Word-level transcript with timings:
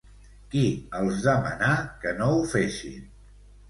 Qui 0.53 0.63
els 1.01 1.21
demanà 1.27 1.71
que 2.03 2.19
no 2.19 2.35
ho 2.41 2.45
fessin? 2.59 3.11